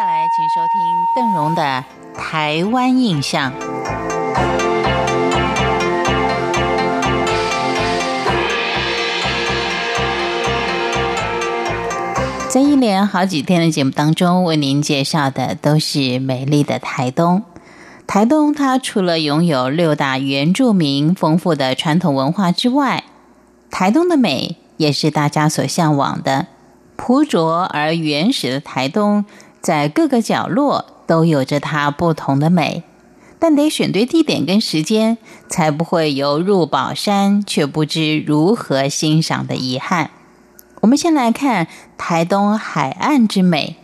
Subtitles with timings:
[0.00, 0.80] 下来，请收听
[1.14, 1.84] 邓荣的
[2.18, 3.52] 《台湾印象》。
[12.48, 17.42] 在一连好几天的节目当中，为您介绍的都是美丽的台东。
[18.06, 23.04] 台东它除了拥有六大原住民丰富的传统文化之外，
[23.70, 26.46] 台东的美也是大家所向往的。
[26.96, 29.26] 朴拙而原始的台东，
[29.60, 32.82] 在各个角落都有着它不同的美，
[33.38, 40.10] 但得选对地点跟时间，才不会有入宝山却不知如何欣赏的遗憾。
[40.80, 41.66] 我们先来看
[41.98, 43.76] 台东海岸之美，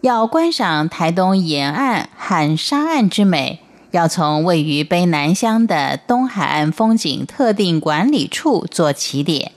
[0.00, 3.60] 要观赏台东沿岸和沙岸之美，
[3.92, 9.52] 要从位于卑南乡的东海岸风景特定管理处做起点，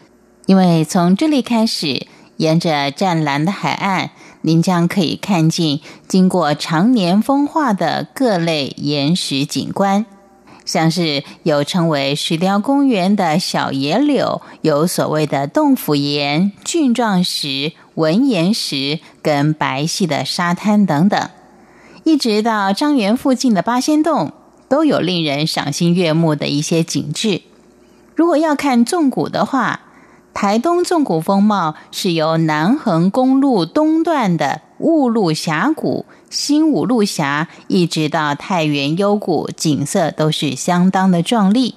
[0.45, 2.07] 因为从这里开始。
[2.37, 4.09] 沿着湛蓝的海岸，
[4.45, 10.05] 您将可以看见经过常年风化的各类岩石景观，
[10.63, 21.29] 像是有称为石雕公园的小野柳，有所谓的洞府岩、菌状石、纹岩石跟白细的沙滩等等，
[22.03, 24.31] 一直到张园附近的八仙洞，
[24.69, 27.41] 都有令人赏心悦目的一些景致。
[28.13, 29.84] 如果要看纵谷的话，
[30.35, 41.75] 台东纵谷风貌是由南横公路东段的雾鹿峡谷、新五路峡，一直到太原幽谷，景色都是相当的壮丽。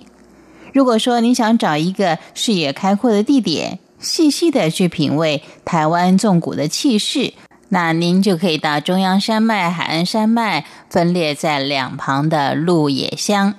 [0.74, 7.34] 如果说你想找一个视野开阔的地点，细细的去品味台湾纵谷的气势，
[7.68, 13.54] 那您就可以到中央山脉、海岸山脉分列在两旁的鹿野乡。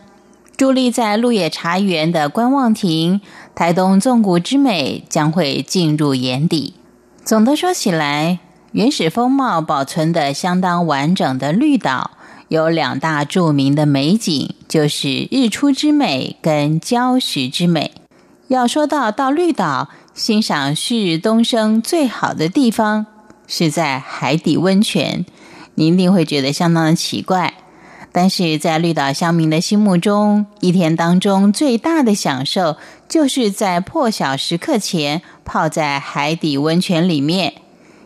[0.59, 3.21] 伫立在鹿野茶园的观望亭，
[3.55, 6.73] 台东纵谷之美将会进入眼底。
[7.23, 8.39] 总的说起来，
[8.73, 12.11] 原始风貌保存的相当完整的绿岛，
[12.49, 17.93] 有两大著名的美景，就是日出之美跟礁石之美。
[18.49, 23.05] 要说到到绿岛欣赏旭日东升最好的地方，
[23.48, 25.25] 是在海底温泉，
[25.75, 27.53] 你一定会觉得相当的奇怪。
[28.11, 32.75] 但是在绿岛乡民的心目中，一天当中最大的享受，
[33.08, 37.53] 就是在破晓时刻前泡在海底温泉里面，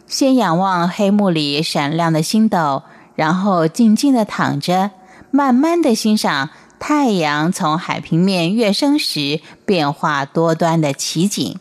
[0.08, 2.84] 先仰望黑幕里闪亮的星斗，
[3.16, 4.92] 然后静静的躺着，
[5.31, 6.50] 慢慢的欣赏
[6.80, 11.58] 太阳从海平面跃升时变化多端的奇景。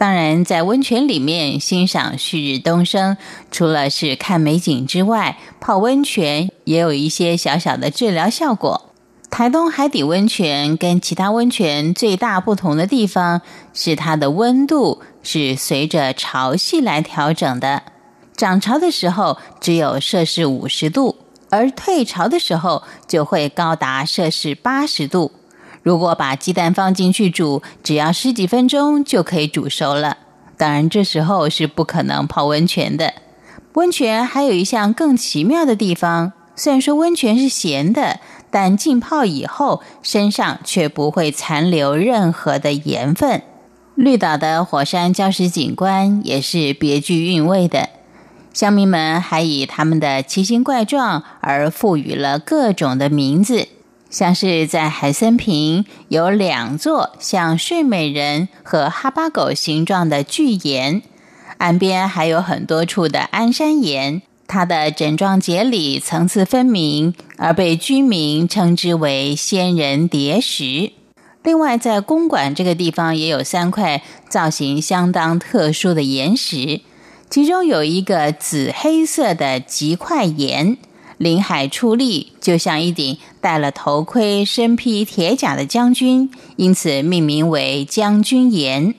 [0.00, 3.18] 当然，在温泉里面欣赏旭日东升，
[3.50, 8.94] 除了是看美景之外，泡温泉也有一些小小的治疗效果。
[9.28, 13.42] 台东海底温泉跟其他温泉最大不同的地方
[13.74, 17.82] 是，它的温度是随着潮汐来调整的。
[18.34, 21.18] 涨潮的时候只有摄氏五十度，
[21.50, 25.30] 而退潮的时候就会高达摄氏八十度。
[25.82, 30.18] 如果把鸡蛋放进去煮，只要十几分钟就可以煮熟了。
[30.56, 33.14] 当然，这时候是不可能泡温泉的。
[33.74, 38.20] 温泉还有一项更奇妙的地方，虽然说温泉是咸的，
[38.50, 43.42] 但浸泡以后身上却不会残留任何的盐分。
[43.94, 47.88] 绿岛的火山礁石景观也是别具韵味的，
[48.52, 53.68] 乡民们还以他们的奇形怪状而赋予了各种的名字。
[54.10, 61.00] 像是在海森坪有两座像睡美人和哈巴狗形状的巨岩，
[61.58, 70.90] 岸边还有很多处的安山岩，它的整状节理层次分明，而被居民称之为仙人叠石。
[71.44, 76.80] 另外，在公馆这个地方也有三块造型相当特殊的岩石，
[77.30, 80.76] 其中有一个紫黑色的极块岩。
[81.20, 88.94] 临海矗立，就像一顶戴了头盔、身披铁甲的将军，因此命名为将军岩。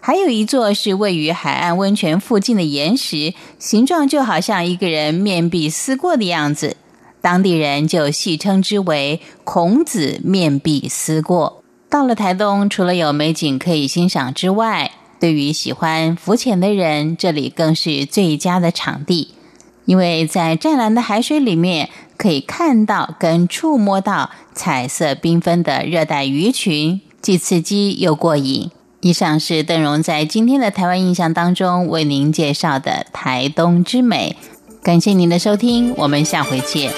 [0.00, 6.76] 还有一座是位于海岸温泉附近的岩石，形状就好像一个人面壁思过的样子，
[7.20, 11.64] 当地人就戏称之为“孔子面壁思过”。
[11.90, 19.32] 到了台东，除了有美景可以欣赏之外，对于喜欢浮潜的人，这里更是最佳的场地。
[19.86, 21.88] 因为在湛蓝的海水里面
[22.18, 28.70] 可以看到跟触摸到彩色缤纷的热带鱼群既刺激又过瘾。
[29.00, 34.36] 以上是邓荣在今天的台湾印象当中为您介绍的台东之美。
[34.82, 36.92] 感谢您的收听我们下回见。